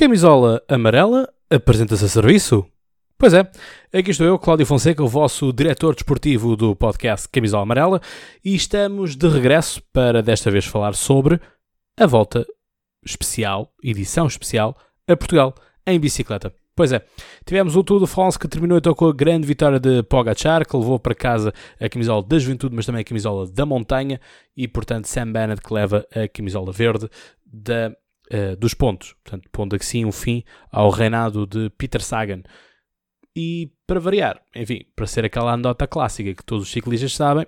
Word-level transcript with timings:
Camisola 0.00 0.62
amarela 0.66 1.30
apresenta-se 1.50 2.06
a 2.06 2.08
serviço? 2.08 2.64
Pois 3.18 3.34
é, 3.34 3.40
aqui 3.92 4.12
estou 4.12 4.26
eu, 4.26 4.38
Cláudio 4.38 4.64
Fonseca, 4.64 5.04
o 5.04 5.06
vosso 5.06 5.52
diretor 5.52 5.94
desportivo 5.94 6.56
do 6.56 6.74
podcast 6.74 7.28
Camisola 7.28 7.64
Amarela, 7.64 8.00
e 8.42 8.54
estamos 8.54 9.14
de 9.14 9.28
regresso 9.28 9.82
para 9.92 10.22
desta 10.22 10.50
vez 10.50 10.64
falar 10.64 10.94
sobre 10.94 11.38
a 11.98 12.06
volta 12.06 12.46
especial, 13.04 13.74
edição 13.84 14.26
especial, 14.26 14.74
a 15.06 15.14
Portugal 15.14 15.54
em 15.86 16.00
bicicleta. 16.00 16.50
Pois 16.74 16.92
é, 16.92 17.04
tivemos 17.44 17.76
o 17.76 17.84
Tour 17.84 18.00
de 18.00 18.06
France 18.06 18.38
que 18.38 18.48
terminou 18.48 18.78
então 18.78 18.94
com 18.94 19.06
a 19.06 19.12
grande 19.12 19.46
vitória 19.46 19.78
de 19.78 20.02
Pogacar, 20.04 20.66
que 20.66 20.78
levou 20.78 20.98
para 20.98 21.14
casa 21.14 21.52
a 21.78 21.90
camisola 21.90 22.22
da 22.22 22.38
juventude, 22.38 22.74
mas 22.74 22.86
também 22.86 23.02
a 23.02 23.04
camisola 23.04 23.46
da 23.46 23.66
montanha, 23.66 24.18
e 24.56 24.66
portanto 24.66 25.04
Sam 25.04 25.30
Bennett 25.30 25.60
que 25.60 25.74
leva 25.74 26.06
a 26.10 26.26
camisola 26.26 26.72
verde 26.72 27.06
da 27.44 27.94
uh, 28.32 28.56
dos 28.56 28.74
pontos, 28.74 29.14
portanto, 29.24 29.48
pondo 29.50 29.76
assim 29.76 30.04
um 30.04 30.12
fim 30.12 30.42
ao 30.70 30.90
reinado 30.90 31.46
de 31.46 31.70
Peter 31.70 32.02
Sagan. 32.02 32.42
E 33.34 33.70
para 33.86 34.00
variar, 34.00 34.40
enfim, 34.54 34.84
para 34.94 35.06
ser 35.06 35.24
aquela 35.24 35.52
anedota 35.52 35.86
clássica 35.86 36.34
que 36.34 36.44
todos 36.44 36.64
os 36.64 36.72
ciclistas 36.72 37.14
sabem, 37.14 37.46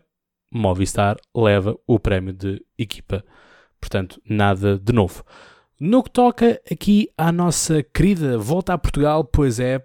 Movistar 0.53 1.17
leva 1.35 1.77
o 1.87 1.99
prémio 1.99 2.33
de 2.33 2.63
equipa. 2.79 3.25
Portanto, 3.81 4.21
nada 4.29 4.79
de 4.79 4.93
novo. 4.93 5.25
No 5.81 6.03
que 6.03 6.11
toca 6.11 6.61
aqui 6.71 7.09
à 7.17 7.33
nossa 7.33 7.83
querida 7.83 8.39
volta 8.39 8.75
a 8.75 8.79
Portugal, 8.79 9.25
pois 9.25 9.59
é 9.59 9.83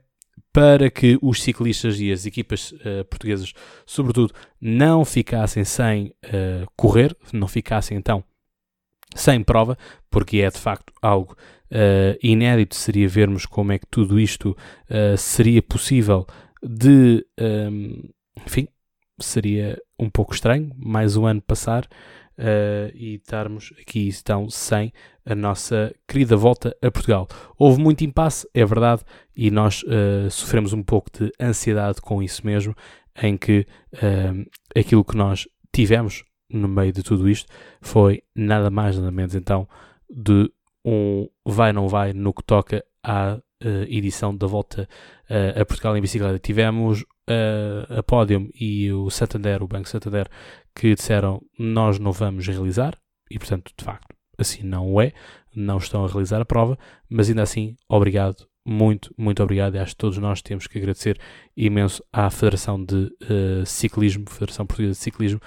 para 0.52 0.90
que 0.90 1.18
os 1.22 1.42
ciclistas 1.42 2.00
e 2.00 2.12
as 2.12 2.26
equipas 2.26 2.72
uh, 2.72 3.06
portuguesas, 3.10 3.54
sobretudo, 3.86 4.34
não 4.60 5.06
ficassem 5.06 5.64
sem 5.64 6.08
uh, 6.26 6.68
correr, 6.76 7.16
não 7.32 7.48
ficassem 7.48 7.98
então 7.98 8.24
sem 9.16 9.44
prova, 9.44 9.78
porque 10.10 10.38
é 10.38 10.50
de 10.50 10.58
facto 10.58 10.94
algo 11.02 11.36
uh, 11.72 12.18
inédito, 12.22 12.76
seria 12.76 13.08
vermos 13.08 13.46
como 13.46 13.72
é 13.72 13.80
que 13.80 13.88
tudo 13.90 14.20
isto 14.20 14.56
uh, 14.90 15.18
seria 15.18 15.62
possível 15.62 16.26
de, 16.62 17.26
um, 17.40 17.44
ehm, 17.44 18.10
enfim, 18.46 18.68
seria 19.20 19.80
um 20.00 20.10
pouco 20.10 20.34
estranho, 20.34 20.72
mais 20.76 21.16
um 21.16 21.26
ano 21.26 21.42
passar 21.42 21.86
uh, 21.86 22.92
e 22.94 23.16
estarmos 23.16 23.74
aqui 23.80 24.10
então 24.10 24.50
sem 24.50 24.92
a 25.26 25.36
nossa 25.36 25.94
querida 26.08 26.36
volta 26.36 26.76
a 26.82 26.92
Portugal. 26.92 27.28
Houve 27.58 27.82
muito 27.82 28.04
impasse, 28.04 28.48
é 28.54 28.66
verdade, 28.66 29.04
e 29.36 29.52
nós 29.52 29.84
sofremos 30.32 30.72
um 30.72 30.82
pouco 30.82 31.10
de 31.12 31.32
ansiedade 31.40 32.00
com 32.00 32.24
isso 32.24 32.46
mesmo, 32.46 32.74
em 33.22 33.38
que 33.38 33.68
ehm, 34.02 34.46
aquilo 34.74 35.04
que 35.04 35.18
nós 35.18 35.46
tivemos 35.74 36.24
no 36.50 36.68
meio 36.68 36.92
de 36.92 37.04
tudo 37.04 37.30
isto 37.30 37.52
foi 37.82 38.24
nada 38.36 38.70
mais 38.70 38.98
nada 38.98 39.12
menos 39.12 39.36
então 39.36 39.68
de 40.10 40.52
um 40.86 41.28
vai 41.46 41.74
não 41.74 41.88
vai 41.88 42.14
no 42.14 42.34
que 42.34 42.44
toca 42.44 42.84
à 43.04 43.38
uh, 43.64 43.84
edição 43.90 44.36
da 44.36 44.48
volta 44.48 44.88
uh, 45.30 45.62
a 45.62 45.66
Portugal 45.66 45.98
em 45.98 46.02
bicicleta. 46.02 46.40
Tivemos 46.40 47.02
uh, 47.02 47.98
a 48.00 48.04
Podium 48.04 48.50
e 48.56 48.92
o 48.92 49.10
Santander, 49.10 49.62
o 49.62 49.68
Banco 49.68 49.90
Santander, 49.90 50.30
que 50.74 50.96
disseram 50.96 51.42
nós 51.60 52.00
não 52.00 52.12
vamos 52.12 52.48
realizar 52.48 52.98
e 53.30 53.38
portanto 53.38 53.72
de 53.78 53.84
facto 53.84 54.16
assim 54.38 54.64
não 54.64 55.02
é, 55.02 55.12
não 55.54 55.78
estão 55.78 56.06
a 56.06 56.08
realizar 56.08 56.40
a 56.40 56.46
prova, 56.46 56.78
mas 57.10 57.28
ainda 57.28 57.42
assim 57.42 57.76
obrigado 57.90 58.48
muito, 58.70 59.14
muito 59.18 59.42
obrigado. 59.42 59.76
E 59.76 59.80
acho 59.80 59.94
que 59.94 59.98
todos 59.98 60.18
nós 60.18 60.42
temos 60.42 60.68
que 60.68 60.78
agradecer 60.78 61.18
imenso 61.56 62.04
à 62.12 62.30
Federação 62.30 62.84
de 62.84 62.96
uh, 62.96 63.66
Ciclismo, 63.66 64.30
Federação 64.30 64.66
Portuguesa 64.66 64.92
de 64.92 65.00
Ciclismo, 65.00 65.40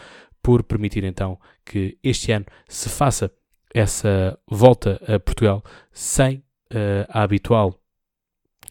por 0.42 0.62
permitir 0.62 1.04
então 1.04 1.38
que 1.64 1.98
este 2.02 2.32
ano 2.32 2.46
se 2.68 2.88
faça 2.88 3.32
essa 3.74 4.38
volta 4.48 5.00
a 5.06 5.18
Portugal 5.18 5.62
sem 5.92 6.38
uh, 6.72 7.06
a 7.08 7.22
habitual, 7.22 7.80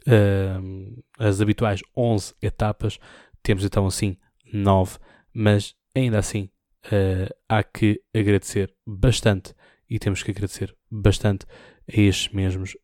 uh, 0.07 1.03
as 1.17 1.41
habituais 1.41 1.81
11 1.95 2.35
etapas. 2.41 2.99
Temos 3.41 3.63
então 3.63 3.85
assim 3.85 4.17
9, 4.51 4.97
mas 5.33 5.75
ainda 5.95 6.19
assim 6.19 6.49
uh, 6.85 7.33
há 7.47 7.63
que 7.63 8.01
agradecer 8.13 8.73
bastante 8.85 9.53
e 9.89 9.97
temos 9.97 10.21
que 10.21 10.31
agradecer 10.31 10.75
bastante 10.89 11.45
a 11.91 11.99
estes 11.99 12.31
mesmos 12.31 12.77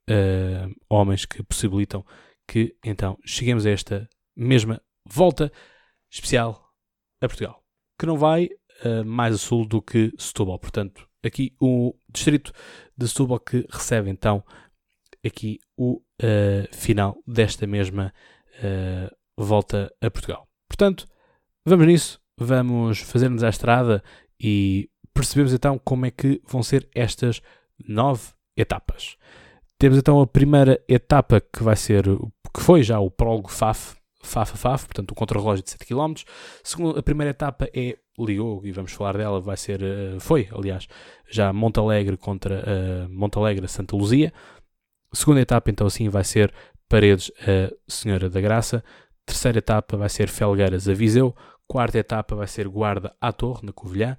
homens 0.90 1.26
que 1.26 1.44
possibilitam 1.44 2.04
que 2.48 2.76
então 2.84 3.18
cheguemos 3.24 3.64
a 3.66 3.70
esta 3.70 4.10
mesma 4.36 4.82
volta 5.06 5.52
especial 6.10 6.74
a 7.22 7.28
Portugal. 7.28 7.64
Que 8.00 8.08
não 8.08 8.18
vai 8.18 8.50
uh, 8.84 9.06
mais 9.06 9.36
a 9.36 9.38
sul 9.38 9.66
do 9.66 9.82
que 9.82 10.12
Setúbal. 10.18 10.60
Portanto, 10.60 11.08
aqui 11.24 11.56
o 11.60 11.96
distrito 12.10 12.52
de 12.98 13.08
Setúbal 13.08 13.40
que 13.40 13.66
recebe 13.70 14.10
então 14.10 14.44
aqui 15.26 15.60
o 15.78 15.98
uh, 15.98 16.76
final 16.76 17.18
desta 17.26 17.66
mesma 17.66 18.14
uh, 18.60 19.16
volta 19.38 19.94
a 20.02 20.10
Portugal. 20.10 20.48
Portanto, 20.68 21.08
vamos 21.66 21.88
nisso, 21.88 22.22
vamos 22.38 23.00
fazer-nos 23.00 23.44
à 23.44 23.50
estrada 23.50 24.04
e 24.40 24.90
percebemos 25.14 25.54
então 25.54 25.80
como 25.80 26.06
é 26.06 26.12
que 26.12 26.42
vão 26.46 26.62
ser 26.62 26.90
estas 26.94 27.42
nove 27.88 28.34
etapas. 28.58 29.18
Temos 29.78 29.98
então 29.98 30.22
a 30.22 30.28
primeira 30.28 30.82
etapa 30.88 31.42
que 31.42 31.64
vai 31.64 31.76
ser, 31.76 32.06
que 32.54 32.62
foi 32.62 32.82
já 32.84 33.00
o 33.00 33.12
prólogo 33.12 33.50
FAF, 33.50 33.96
FAF 34.24 34.54
a 34.54 34.58
FAF, 34.58 34.86
portanto 34.86 35.12
o 35.12 35.16
contrarrelógio 35.16 35.64
de 35.64 35.72
7 35.72 35.86
km. 35.86 36.14
A 36.98 37.04
primeira 37.04 37.32
etapa 37.32 37.70
é 37.74 37.98
ligou 38.20 38.66
e 38.66 38.72
vamos 38.72 38.92
falar 38.94 39.18
dela, 39.18 39.40
vai 39.40 39.58
ser, 39.58 39.82
uh, 39.82 40.20
foi 40.20 40.48
aliás, 40.52 40.88
já 41.30 41.52
Montalegre 41.52 42.18
contra 42.18 42.64
uh, 42.64 43.10
Montalegre 43.10 43.68
Santa 43.68 43.96
Luzia. 43.96 44.34
Segunda 45.14 45.42
etapa 45.42 45.72
então 45.72 45.88
assim 45.88 46.10
vai 46.10 46.24
ser 46.24 46.54
Paredes 46.88 47.32
a 47.40 47.74
Senhora 47.88 48.30
da 48.30 48.40
Graça. 48.40 48.84
Terceira 49.26 49.58
etapa 49.58 49.98
vai 49.98 50.10
ser 50.10 50.28
Felgueiras 50.28 50.88
a 50.88 50.94
Viseu. 50.94 51.36
Quarta 51.68 51.98
etapa 51.98 52.36
vai 52.36 52.48
ser 52.48 52.68
Guarda 52.68 53.16
à 53.20 53.32
Torre, 53.32 53.66
na 53.66 53.74
Covilhã. 53.74 54.18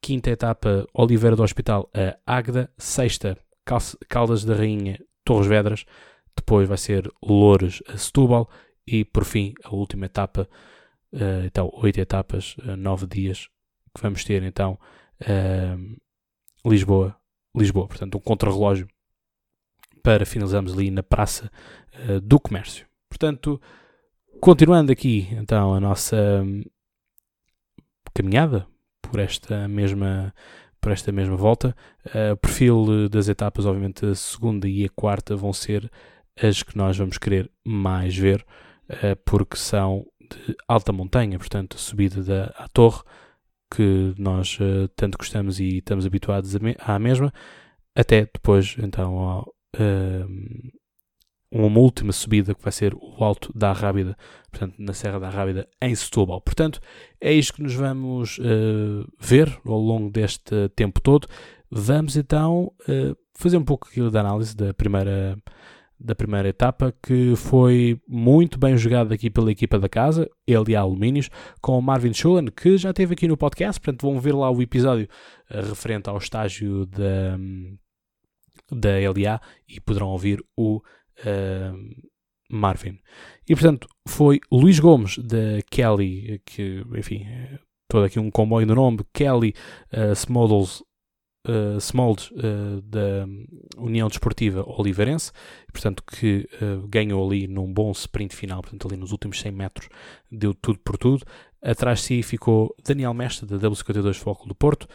Quinta 0.00 0.30
etapa 0.30 0.86
Oliveira 0.94 1.34
do 1.34 1.42
Hospital 1.42 1.90
a 1.92 2.36
Águeda. 2.36 2.70
Sexta 2.78 3.36
Caldas 4.08 4.44
da 4.44 4.54
Rainha 4.54 4.98
Torres 5.24 5.48
Vedras. 5.48 5.84
Depois 6.36 6.68
vai 6.68 6.78
ser 6.78 7.10
Loures 7.22 7.82
a 7.88 7.96
Setúbal. 7.96 8.48
E 8.86 9.04
por 9.04 9.24
fim, 9.24 9.54
a 9.64 9.74
última 9.74 10.06
etapa 10.06 10.48
uh, 11.14 11.46
então 11.46 11.70
oito 11.74 11.98
etapas, 11.98 12.56
uh, 12.58 12.76
nove 12.76 13.06
dias 13.06 13.48
que 13.94 14.02
vamos 14.02 14.24
ter 14.24 14.42
então 14.42 14.78
uh, 15.22 15.96
Lisboa, 16.68 17.16
Lisboa, 17.56 17.86
portanto 17.86 18.16
um 18.16 18.20
contrarrelógio 18.20 18.88
para 20.02 20.26
finalizarmos 20.26 20.74
ali 20.74 20.90
na 20.90 21.02
Praça 21.02 21.50
do 22.22 22.38
Comércio. 22.38 22.86
Portanto, 23.08 23.58
continuando 24.38 24.92
aqui 24.92 25.28
então 25.32 25.72
a 25.72 25.80
nossa 25.80 26.42
um, 26.42 26.62
caminhada 28.12 28.66
por 29.00 29.18
esta 29.18 29.66
mesma 29.66 30.34
por 30.78 30.92
esta 30.92 31.10
mesma 31.10 31.36
volta, 31.36 31.74
o 32.30 32.36
perfil 32.36 33.08
das 33.08 33.28
etapas, 33.28 33.64
obviamente 33.64 34.04
a 34.04 34.14
segunda 34.14 34.68
e 34.68 34.84
a 34.84 34.90
quarta 34.90 35.34
vão 35.34 35.50
ser 35.50 35.90
as 36.38 36.62
que 36.62 36.76
nós 36.76 36.98
vamos 36.98 37.16
querer 37.16 37.50
mais 37.64 38.14
ver, 38.14 38.44
porque 39.24 39.56
são 39.56 40.04
de 40.30 40.56
alta 40.68 40.92
montanha, 40.92 41.38
portanto, 41.38 41.78
subida 41.78 42.22
da 42.22 42.44
à 42.56 42.68
torre, 42.68 43.02
que 43.74 44.14
nós 44.18 44.58
uh, 44.60 44.88
tanto 44.96 45.18
gostamos 45.18 45.58
e 45.58 45.78
estamos 45.78 46.06
habituados 46.06 46.54
me 46.58 46.76
à 46.78 46.98
mesma, 46.98 47.32
até 47.94 48.22
depois, 48.22 48.76
então, 48.78 49.18
ao, 49.18 49.54
uh, 49.76 50.72
uma 51.50 51.78
última 51.78 52.12
subida 52.12 52.54
que 52.54 52.62
vai 52.62 52.72
ser 52.72 52.94
o 52.94 53.22
Alto 53.22 53.56
da 53.56 53.72
Rábida, 53.72 54.16
portanto, 54.50 54.74
na 54.78 54.92
Serra 54.92 55.20
da 55.20 55.30
Rábida, 55.30 55.68
em 55.80 55.94
Setúbal. 55.94 56.40
Portanto, 56.40 56.80
é 57.20 57.32
isto 57.32 57.54
que 57.54 57.62
nos 57.62 57.74
vamos 57.74 58.38
uh, 58.38 59.06
ver 59.20 59.56
ao 59.64 59.78
longo 59.78 60.10
deste 60.10 60.68
tempo 60.74 61.00
todo. 61.00 61.28
Vamos 61.70 62.16
então 62.16 62.72
uh, 62.88 63.16
fazer 63.34 63.56
um 63.56 63.64
pouco 63.64 63.88
de 63.88 64.18
análise 64.18 64.56
da 64.56 64.74
primeira 64.74 65.38
da 65.98 66.14
primeira 66.14 66.48
etapa, 66.48 66.94
que 67.02 67.34
foi 67.36 68.00
muito 68.06 68.58
bem 68.58 68.76
jogado 68.76 69.12
aqui 69.12 69.30
pela 69.30 69.50
equipa 69.50 69.78
da 69.78 69.88
casa, 69.88 70.28
ele 70.46 70.72
e 70.72 70.76
a 70.76 70.80
Alumínios, 70.80 71.30
com 71.60 71.78
o 71.78 71.82
Marvin 71.82 72.12
Schulen, 72.12 72.46
que 72.46 72.76
já 72.76 72.90
esteve 72.90 73.14
aqui 73.14 73.28
no 73.28 73.36
podcast, 73.36 73.80
portanto 73.80 74.02
vão 74.02 74.20
ver 74.20 74.34
lá 74.34 74.50
o 74.50 74.60
episódio 74.60 75.08
uh, 75.50 75.68
referente 75.68 76.08
ao 76.08 76.18
estágio 76.18 76.86
da, 76.86 77.38
da 78.70 78.90
LA 78.90 79.40
e 79.68 79.80
poderão 79.80 80.08
ouvir 80.08 80.44
o 80.56 80.78
uh, 80.78 82.04
Marvin. 82.50 82.98
E 83.48 83.54
portanto 83.54 83.88
foi 84.08 84.40
Luís 84.50 84.78
Gomes 84.78 85.18
da 85.18 85.62
Kelly, 85.70 86.40
que 86.44 86.84
enfim, 86.96 87.24
é 87.24 87.58
todo 87.88 88.04
aqui 88.04 88.18
um 88.18 88.30
comboio 88.30 88.66
do 88.66 88.74
nome, 88.74 89.00
Kelly 89.12 89.54
uh, 89.92 90.12
Smodels 90.12 90.82
uh, 91.46 91.78
uh, 91.78 92.80
da 92.82 93.26
União 93.76 94.08
Desportiva 94.08 94.64
Oliveirense, 94.66 95.32
portanto 95.72 96.02
que 96.04 96.48
uh, 96.60 96.86
ganhou 96.88 97.26
ali 97.26 97.46
num 97.46 97.72
bom 97.72 97.90
sprint 97.92 98.34
final, 98.34 98.62
portanto 98.62 98.86
ali 98.88 98.96
nos 98.96 99.12
últimos 99.12 99.40
100 99.40 99.52
metros 99.52 99.88
deu 100.30 100.54
tudo 100.54 100.78
por 100.80 100.96
tudo. 100.96 101.24
Atrás 101.62 102.00
de 102.00 102.04
si 102.06 102.22
ficou 102.22 102.74
Daniel 102.84 103.14
Mestre 103.14 103.46
da 103.46 103.56
W52 103.56 104.14
Foco 104.14 104.46
do 104.46 104.54
Porto, 104.54 104.86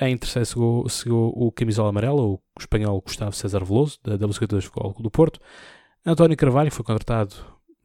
Em 0.00 0.16
terceiro 0.16 0.46
chegou, 0.46 0.88
chegou 0.88 1.32
o 1.34 1.50
camisola 1.50 1.88
amarela, 1.88 2.20
o 2.20 2.40
espanhol 2.58 3.00
Gustavo 3.00 3.34
César 3.34 3.64
Veloso, 3.64 3.98
da 4.02 4.18
WC2 4.18 4.62
Futebol 4.62 4.92
Clube 4.92 5.02
do 5.04 5.10
Porto. 5.10 5.40
António 6.04 6.36
Carvalho 6.36 6.70
foi 6.70 6.84
contratado 6.84 7.34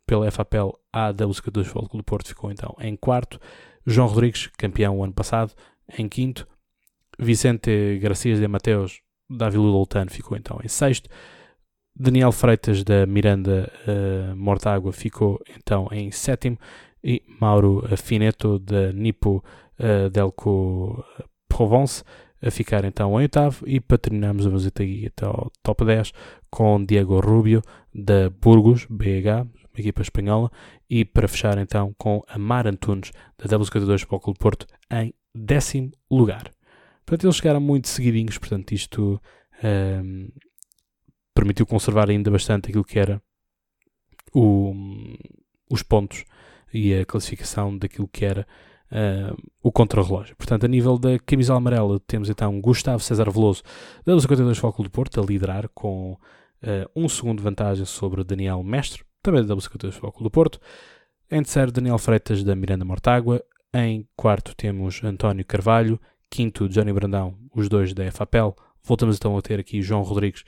pela 0.05 0.29
FAPEL 0.29 0.77
à 0.91 1.13
WC2 1.13 1.63
Futebol 1.63 1.87
Clube 1.87 2.03
do 2.03 2.03
Porto, 2.03 2.27
ficou 2.27 2.51
então 2.51 2.75
em 2.79 2.97
quarto. 2.97 3.39
João 3.85 4.07
Rodrigues, 4.07 4.47
campeão 4.57 4.99
o 4.99 5.03
ano 5.03 5.13
passado, 5.13 5.53
em 5.97 6.07
quinto. 6.07 6.47
Vicente 7.21 7.99
Garcias 7.99 8.39
de 8.39 8.47
Mateus, 8.47 8.99
da 9.29 9.47
Vila 9.47 9.85
ficou 10.09 10.35
então 10.35 10.59
em 10.63 10.67
sexto. 10.67 11.07
Daniel 11.95 12.31
Freitas, 12.31 12.83
da 12.83 13.05
Miranda 13.05 13.71
uh, 13.87 14.35
Mortágua, 14.35 14.91
ficou 14.91 15.39
então 15.55 15.87
em 15.91 16.09
sétimo. 16.09 16.57
E 17.03 17.21
Mauro 17.39 17.83
Fineto, 17.95 18.57
da 18.57 18.91
Nipo 18.91 19.43
uh, 19.79 20.09
Delco 20.09 21.03
Provence, 21.47 22.03
a 22.41 22.49
ficar 22.49 22.85
então 22.85 23.11
em 23.11 23.23
oitavo. 23.23 23.67
E 23.67 23.79
para 23.79 23.99
terminarmos 23.99 24.47
a 24.47 24.49
visita 24.49 24.81
aqui 24.81 25.05
até 25.05 25.25
ao 25.25 25.51
top 25.61 25.85
10 25.85 26.11
com 26.49 26.83
Diego 26.83 27.19
Rubio, 27.19 27.61
da 27.93 28.29
Burgos, 28.29 28.87
BH, 28.89 29.45
uma 29.73 29.79
equipa 29.79 30.01
espanhola. 30.01 30.51
E 30.89 31.05
para 31.05 31.27
fechar 31.27 31.57
então 31.59 31.93
com 31.99 32.23
Amar 32.27 32.65
Antunes, 32.65 33.11
da 33.37 33.45
W52 33.57 34.07
para 34.07 34.15
o 34.15 34.19
Clube 34.19 34.39
Porto, 34.39 34.65
em 34.91 35.13
décimo 35.35 35.91
lugar. 36.09 36.51
Portanto, 37.05 37.25
eles 37.25 37.35
chegaram 37.35 37.59
muito 37.59 37.87
seguidinhos, 37.87 38.37
portanto, 38.37 38.71
isto 38.71 39.21
um, 39.63 40.29
permitiu 41.33 41.65
conservar 41.65 42.09
ainda 42.09 42.29
bastante 42.31 42.69
aquilo 42.69 42.83
que 42.83 42.99
era 42.99 43.21
o, 44.33 44.73
os 45.69 45.83
pontos 45.83 46.23
e 46.73 46.93
a 46.93 47.05
classificação 47.05 47.77
daquilo 47.77 48.07
que 48.07 48.25
era 48.25 48.47
uh, 48.91 49.35
o 49.61 49.71
contrarrelógio. 49.71 50.35
Portanto, 50.35 50.65
a 50.65 50.67
nível 50.67 50.97
da 50.97 51.17
camisola 51.19 51.57
amarela, 51.57 51.99
temos 52.01 52.29
então 52.29 52.59
Gustavo 52.61 53.01
César 53.01 53.29
Veloso, 53.29 53.63
da 54.05 54.19
52 54.19 54.57
Fóculo 54.57 54.87
do 54.87 54.91
Porto, 54.91 55.19
a 55.19 55.25
liderar 55.25 55.69
com 55.73 56.13
uh, 56.13 56.19
um 56.95 57.07
segundo 57.09 57.37
de 57.37 57.43
vantagem 57.43 57.85
sobre 57.85 58.23
Daniel 58.23 58.63
Mestre, 58.63 59.03
também 59.21 59.45
da 59.45 59.59
52 59.59 59.95
Fóculo 59.95 60.25
do 60.25 60.31
Porto. 60.31 60.59
Em 61.29 61.41
terceiro, 61.41 61.71
Daniel 61.71 61.97
Freitas, 61.97 62.43
da 62.43 62.55
Miranda 62.55 62.83
Mortágua. 62.83 63.41
Em 63.73 64.05
quarto, 64.17 64.53
temos 64.53 65.01
António 65.01 65.45
Carvalho. 65.45 65.99
Quinto, 66.31 66.69
Johnny 66.69 66.93
Brandão, 66.93 67.35
os 67.53 67.67
dois 67.67 67.93
da 67.93 68.09
FAPEL. 68.09 68.55
Voltamos 68.81 69.17
então 69.17 69.37
a 69.37 69.41
ter 69.41 69.59
aqui 69.59 69.81
João 69.81 70.01
Rodrigues, 70.01 70.43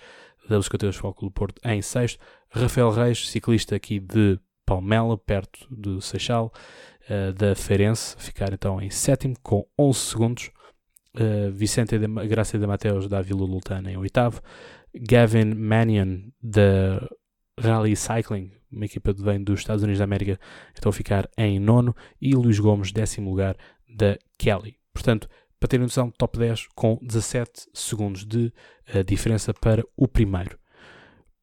da 0.49 0.61
52 0.61 0.95
Fóculo 0.95 1.29
do 1.29 1.33
Porto, 1.33 1.61
em 1.65 1.81
sexto. 1.81 2.19
Rafael 2.49 2.89
Reis, 2.89 3.29
ciclista 3.29 3.75
aqui 3.75 3.99
de 3.99 4.39
Palmela, 4.65 5.17
perto 5.17 5.67
do 5.69 6.01
Seixal, 6.01 6.51
uh, 7.09 7.33
da 7.33 7.53
Feirense, 7.53 8.15
ficar 8.17 8.53
então 8.53 8.81
em 8.81 8.89
sétimo, 8.89 9.35
com 9.43 9.67
11 9.77 9.99
segundos. 9.99 10.51
Uh, 11.15 11.51
Vicente 11.51 11.99
de 11.99 12.07
Graça 12.27 12.57
de 12.57 12.65
Mateus, 12.65 13.07
da 13.07 13.21
Vila 13.21 13.45
Lutana, 13.45 13.91
em 13.91 13.97
oitavo. 13.97 14.41
Gavin 14.95 15.53
Mannion, 15.53 16.29
da 16.41 17.05
Rally 17.59 17.95
Cycling, 17.95 18.51
uma 18.71 18.85
equipa 18.85 19.13
que 19.13 19.21
vem 19.21 19.43
dos 19.43 19.59
Estados 19.59 19.83
Unidos 19.83 19.99
da 19.99 20.05
América, 20.05 20.39
então 20.77 20.91
ficar 20.91 21.29
em 21.37 21.59
nono. 21.59 21.93
E 22.21 22.33
Luís 22.33 22.59
Gomes, 22.59 22.91
décimo 22.91 23.29
lugar, 23.29 23.57
da 23.87 24.17
Kelly. 24.37 24.77
Portanto, 24.93 25.27
para 25.63 25.69
terem 25.69 25.85
noção, 25.85 26.11
top 26.11 26.37
10 26.37 26.67
com 26.75 26.99
17 27.01 27.69
segundos 27.73 28.25
de 28.25 28.51
uh, 28.93 29.01
diferença 29.01 29.53
para 29.53 29.81
o 29.95 30.09
primeiro. 30.09 30.59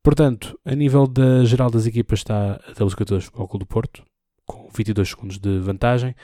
Portanto, 0.02 0.61
a 0.62 0.75
nível 0.75 1.06
da 1.06 1.43
geral 1.46 1.70
das 1.70 1.87
equipas 1.87 2.19
está 2.19 2.56
a 2.56 2.75
W14 2.75 3.22
Futebol 3.22 3.49
Clube 3.49 3.64
do 3.64 3.67
Porto, 3.67 4.05
com 4.44 4.69
22 4.76 5.08
segundos 5.08 5.38
de 5.38 5.58
vantagem. 5.61 6.14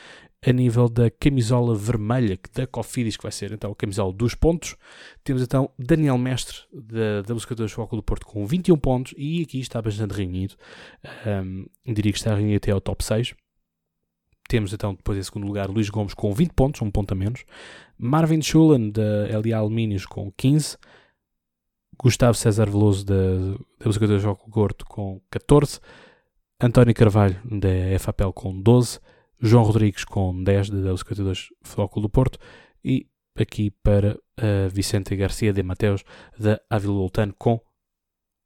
A 0.46 0.52
nível 0.52 0.90
da 0.90 1.10
camisola 1.10 1.74
vermelha, 1.74 2.36
que 2.36 2.50
da 2.52 2.66
Cofidis, 2.66 3.16
que 3.16 3.22
vai 3.22 3.32
ser 3.32 3.50
então 3.52 3.72
a 3.72 3.74
camisola 3.74 4.12
dos 4.12 4.34
pontos, 4.34 4.76
temos 5.24 5.40
então 5.42 5.70
Daniel 5.78 6.18
Mestre, 6.18 6.58
da 6.70 7.22
W14 7.22 7.46
Futebol 7.46 7.88
Clube 7.88 8.02
do 8.02 8.04
Porto, 8.04 8.26
com 8.26 8.46
21 8.46 8.76
pontos, 8.76 9.14
e 9.16 9.40
aqui 9.40 9.58
está 9.58 9.80
bastante 9.80 10.12
reunido. 10.12 10.54
Um, 11.26 11.64
diria 11.94 12.12
que 12.12 12.18
está 12.18 12.34
reunido 12.34 12.58
até 12.58 12.72
ao 12.72 12.80
top 12.80 13.02
6. 13.02 13.34
Temos 14.56 14.72
então 14.72 14.94
depois 14.94 15.18
em 15.18 15.22
segundo 15.22 15.46
lugar 15.46 15.68
Luís 15.68 15.90
Gomes 15.90 16.14
com 16.14 16.32
20 16.32 16.54
pontos, 16.54 16.80
um 16.80 16.90
ponto 16.90 17.12
a 17.12 17.14
menos. 17.14 17.44
Marvin 17.98 18.40
Schulen 18.40 18.90
da 18.90 19.02
LA 19.32 19.54
Alumínios 19.54 20.06
com 20.06 20.32
15. 20.32 20.78
Gustavo 22.02 22.32
César 22.32 22.64
Veloso 22.64 23.04
da, 23.04 23.14
da 23.78 23.84
Música 23.84 24.18
Jogo 24.18 24.48
Gordo 24.48 24.86
com 24.86 25.20
14, 25.28 25.78
António 26.58 26.94
Carvalho 26.94 27.38
da 27.44 27.98
FAPEL 27.98 28.32
com 28.32 28.58
12, 28.58 28.98
João 29.38 29.62
Rodrigues 29.62 30.06
com 30.06 30.42
10 30.42 30.70
da 30.70 30.90
W52 30.94 31.48
Futebol 31.62 32.02
do 32.02 32.08
Porto 32.08 32.38
e 32.82 33.06
aqui 33.38 33.70
para 33.70 34.14
uh, 34.14 34.70
Vicente 34.72 35.14
Garcia 35.16 35.52
de 35.52 35.62
Mateus 35.62 36.02
da 36.38 36.58
Ávila 36.70 37.10
com 37.36 37.60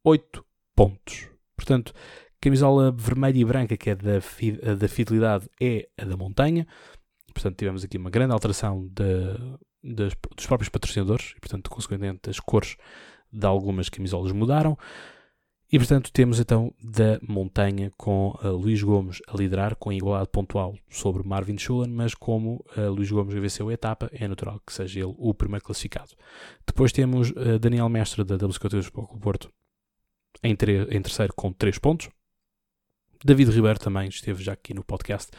8 0.03 0.45
pontos. 0.75 1.29
Portanto, 1.55 1.93
camisola 2.41 2.91
vermelha 2.91 3.37
e 3.37 3.45
branca, 3.45 3.77
que 3.77 3.91
é 3.91 3.95
da, 3.95 4.19
da 4.75 4.87
fidelidade, 4.87 5.47
é 5.59 5.87
a 5.97 6.03
da 6.03 6.17
montanha. 6.17 6.67
Portanto, 7.33 7.55
tivemos 7.55 7.83
aqui 7.83 7.97
uma 7.97 8.09
grande 8.09 8.33
alteração 8.33 8.87
de, 8.87 9.93
de, 9.95 10.09
dos 10.35 10.47
próprios 10.47 10.69
patrocinadores 10.69 11.33
e, 11.37 11.39
portanto, 11.39 11.69
consequentemente, 11.69 12.29
as 12.29 12.39
cores 12.39 12.75
de 13.31 13.45
algumas 13.45 13.87
camisolas 13.87 14.31
mudaram. 14.31 14.77
E 15.71 15.77
portanto 15.77 16.11
temos 16.11 16.37
então 16.37 16.73
da 16.83 17.17
montanha 17.25 17.93
com 17.95 18.37
uh, 18.43 18.49
Luís 18.49 18.83
Gomes 18.83 19.21
a 19.25 19.37
liderar 19.37 19.77
com 19.77 19.93
igualdade 19.93 20.29
pontual 20.29 20.75
sobre 20.89 21.25
Marvin 21.25 21.57
Schulen, 21.57 21.89
mas 21.89 22.13
como 22.13 22.65
uh, 22.75 22.91
Luís 22.91 23.09
Gomes 23.09 23.33
venceu 23.33 23.69
a 23.69 23.73
etapa, 23.73 24.09
é 24.11 24.27
natural 24.27 24.59
que 24.67 24.73
seja 24.73 24.99
ele 24.99 25.15
o 25.17 25.33
primeiro 25.33 25.63
classificado. 25.63 26.11
Depois 26.67 26.91
temos 26.91 27.29
uh, 27.31 27.57
Daniel 27.57 27.87
Mestre 27.87 28.25
da 28.25 28.35
do 28.35 28.49
Porto 29.21 29.49
em, 30.43 30.51
em 30.51 31.01
terceiro 31.01 31.33
com 31.33 31.53
3 31.53 31.79
pontos. 31.79 32.09
David 33.23 33.51
Ribeiro 33.51 33.79
também 33.79 34.07
esteve 34.09 34.43
já 34.43 34.53
aqui 34.53 34.73
no 34.73 34.83
podcast, 34.83 35.31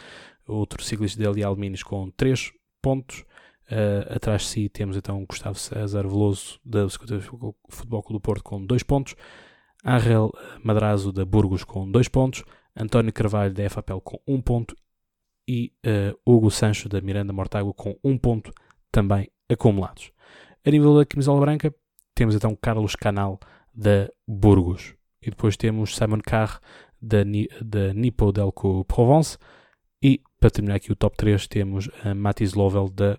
outro 0.47 0.83
ciclista 0.83 1.21
de 1.21 1.27
LA 1.27 1.47
Alminis 1.47 1.83
com 1.83 2.11
3 2.11 2.53
pontos. 2.81 3.25
Uh, 3.65 4.15
atrás 4.15 4.43
de 4.43 4.49
si 4.49 4.69
temos 4.69 4.97
então 4.97 5.25
Gustavo 5.25 5.59
César 5.59 6.03
Veloso 6.03 6.61
da 6.63 6.87
Futebol 6.91 8.03
Clube 8.03 8.19
do 8.19 8.21
Porto 8.21 8.43
com 8.45 8.65
2 8.65 8.83
pontos, 8.83 9.15
Angel 9.85 10.31
Madrazo 10.63 11.11
da 11.11 11.25
Burgos 11.25 11.65
com 11.65 11.91
2 11.91 12.09
pontos, 12.09 12.45
António 12.77 13.13
Carvalho 13.13 13.55
da 13.55 13.71
FAPEL 13.71 14.01
com 14.01 14.21
1 14.27 14.35
um 14.35 14.41
ponto. 14.41 14.77
E 15.49 15.73
uh, 15.85 16.17
Hugo 16.25 16.51
Sancho 16.51 16.89
da 16.89 17.01
Miranda 17.01 17.33
Mortágua 17.33 17.73
com 17.75 17.99
1 18.05 18.11
um 18.11 18.19
ponto 18.19 18.53
também 18.91 19.29
acumulados. 19.49 20.13
A 20.65 20.71
nível 20.71 20.97
da 20.97 21.05
camisola 21.05 21.41
branca 21.41 21.75
temos 22.15 22.35
então 22.35 22.55
Carlos 22.55 22.95
Canal 22.95 23.41
da 23.75 24.09
Burgos. 24.27 24.95
E 25.21 25.31
depois 25.31 25.57
temos 25.57 25.97
Simon 25.97 26.21
Carr 26.21 26.61
da, 27.03 27.19
da 27.61 27.93
Nipo 27.93 28.33
Delco 28.33 28.85
Provence 28.85 29.37
e 30.03 30.21
para 30.39 30.51
terminar 30.51 30.77
aqui 30.77 30.93
o 30.93 30.97
top 30.97 31.17
3 31.17 31.47
temos 31.47 31.87
uh, 31.87 32.15
Matis 32.15 32.55
Lovell 32.55 32.89
da 32.89 33.19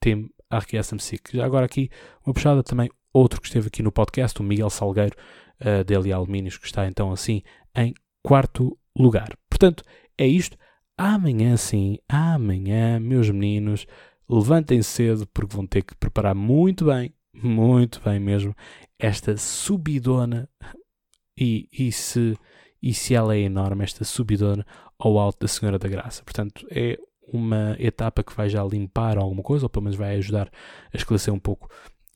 Team 0.00 0.28
RQSMC. 0.52 1.18
Já 1.32 1.44
agora 1.44 1.66
aqui 1.66 1.90
uma 2.24 2.32
puxada 2.32 2.62
também, 2.62 2.90
outro 3.12 3.40
que 3.40 3.46
esteve 3.46 3.68
aqui 3.68 3.82
no 3.82 3.92
podcast, 3.92 4.40
o 4.40 4.44
Miguel 4.44 4.70
Salgueiro, 4.70 5.16
uh, 5.60 5.84
da 5.84 5.98
LA 5.98 6.14
Alumínios, 6.14 6.56
que 6.56 6.66
está 6.66 6.86
então 6.86 7.10
assim 7.10 7.42
em 7.76 7.94
quarto 8.22 8.78
lugar. 8.96 9.36
Portanto, 9.48 9.82
é 10.16 10.26
isto. 10.26 10.56
Amanhã 10.96 11.56
sim, 11.56 11.98
amanhã, 12.08 12.98
meus 12.98 13.30
meninos, 13.30 13.86
levantem 14.28 14.82
cedo 14.82 15.26
porque 15.28 15.54
vão 15.54 15.66
ter 15.66 15.82
que 15.82 15.94
preparar 15.94 16.34
muito 16.34 16.86
bem, 16.86 17.14
muito 17.32 18.00
bem 18.00 18.18
mesmo, 18.18 18.54
esta 18.98 19.36
subidona 19.36 20.48
e, 21.38 21.68
e, 21.72 21.92
se, 21.92 22.36
e 22.82 22.94
se 22.94 23.14
ela 23.14 23.34
é 23.34 23.40
enorme, 23.40 23.84
esta 23.84 24.04
subidona 24.04 24.66
ao 24.98 25.18
alto 25.18 25.40
da 25.40 25.48
Senhora 25.48 25.78
da 25.78 25.88
Graça. 25.88 26.22
Portanto, 26.22 26.66
é 26.70 26.98
uma 27.32 27.76
etapa 27.78 28.22
que 28.22 28.34
vai 28.34 28.48
já 28.48 28.64
limpar 28.64 29.18
alguma 29.18 29.42
coisa, 29.42 29.66
ou 29.66 29.70
pelo 29.70 29.84
menos 29.84 29.98
vai 29.98 30.16
ajudar 30.16 30.50
a 30.92 30.96
esclarecer 30.96 31.32
um 31.32 31.38
pouco 31.38 31.70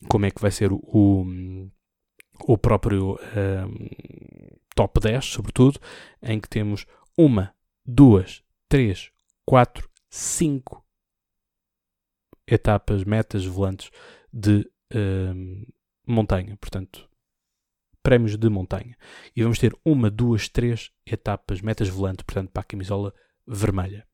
como 0.07 0.25
é 0.25 0.31
que 0.31 0.41
vai 0.41 0.51
ser 0.51 0.71
o, 0.71 0.77
o, 0.77 1.25
o 2.47 2.57
próprio 2.57 3.13
um, 3.13 3.87
top 4.75 4.99
10, 4.99 5.25
sobretudo, 5.25 5.79
em 6.21 6.39
que 6.39 6.49
temos 6.49 6.85
uma, 7.17 7.53
duas, 7.85 8.43
três, 8.67 9.11
quatro, 9.45 9.89
cinco 10.09 10.83
etapas, 12.47 13.03
metas 13.03 13.45
volantes 13.45 13.89
de 14.31 14.69
um, 14.93 15.63
montanha, 16.05 16.57
portanto, 16.57 17.09
prémios 18.03 18.37
de 18.37 18.49
montanha. 18.49 18.95
E 19.35 19.41
vamos 19.41 19.57
ter 19.57 19.73
uma, 19.83 20.11
duas, 20.11 20.49
três 20.49 20.91
etapas, 21.05 21.61
metas 21.61 21.89
volantes, 21.89 22.23
portanto, 22.25 22.51
para 22.51 22.61
a 22.61 22.65
camisola 22.65 23.13
vermelha 23.47 24.05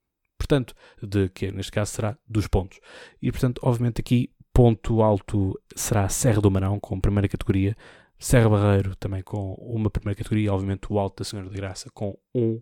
portanto, 0.50 0.74
de 1.04 1.30
que 1.30 1.52
neste 1.52 1.72
caso 1.72 1.92
será 1.92 2.18
dos 2.28 2.48
pontos. 2.48 2.80
E 3.22 3.32
portanto, 3.32 3.60
obviamente 3.62 4.02
aqui 4.02 4.34
ponto 4.52 5.02
alto 5.02 5.60
será 5.76 6.10
Serra 6.10 6.42
do 6.42 6.50
Marão 6.50 6.80
com 6.80 7.00
primeira 7.00 7.28
categoria, 7.28 7.78
Serra 8.18 8.50
Barreiro 8.50 8.96
também 8.96 9.22
com 9.22 9.54
uma 9.54 9.90
primeira 9.90 10.18
categoria, 10.18 10.54
obviamente 10.54 10.92
o 10.92 11.00
Alto 11.00 11.24
da 11.24 11.24
Senhora 11.24 11.50
de 11.50 11.56
Graça 11.56 11.90
com 11.94 12.18
um 12.36 12.62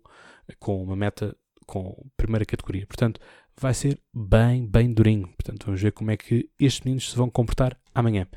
com 0.60 0.84
uma 0.84 0.96
meta 0.96 1.36
com 1.66 2.06
primeira 2.16 2.46
categoria. 2.46 2.86
Portanto, 2.86 3.20
vai 3.60 3.74
ser 3.74 4.00
bem, 4.14 4.68
bem 4.68 4.94
durinho. 4.94 5.28
Portanto, 5.30 5.66
vamos 5.66 5.82
ver 5.82 5.92
como 5.92 6.12
é 6.12 6.18
que 6.18 6.50
estes 6.60 6.86
meninos 6.86 7.10
se 7.10 7.18
vão 7.18 7.30
comportar 7.30 7.78
amanhã. 7.94 8.28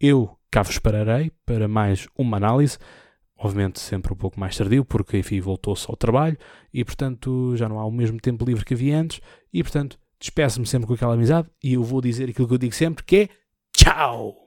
Eu 0.00 0.36
cá 0.50 0.62
vos 0.62 0.72
esperarei 0.72 1.30
para 1.44 1.66
mais 1.66 2.06
uma 2.16 2.36
análise, 2.36 2.78
obviamente 3.36 3.80
sempre 3.80 4.12
um 4.12 4.16
pouco 4.16 4.38
mais 4.38 4.56
tardio, 4.56 4.84
porque 4.84 5.18
enfim 5.18 5.40
voltou-se 5.40 5.88
ao 5.88 5.96
trabalho 5.96 6.36
e 6.72 6.84
portanto 6.84 7.56
já 7.56 7.68
não 7.68 7.78
há 7.78 7.86
o 7.86 7.90
mesmo 7.90 8.18
tempo 8.20 8.44
livre 8.44 8.64
que 8.64 8.74
havia 8.74 8.98
antes 8.98 9.20
e 9.52 9.62
portanto 9.62 9.98
despeço-me 10.18 10.66
sempre 10.66 10.86
com 10.86 10.94
aquela 10.94 11.14
amizade 11.14 11.48
e 11.62 11.74
eu 11.74 11.82
vou 11.82 12.00
dizer 12.00 12.28
aquilo 12.28 12.48
que 12.48 12.54
eu 12.54 12.58
digo 12.58 12.74
sempre 12.74 13.04
que 13.04 13.16
é 13.16 13.28
tchau! 13.76 14.45